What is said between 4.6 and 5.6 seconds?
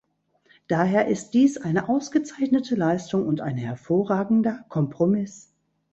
Kompromiss.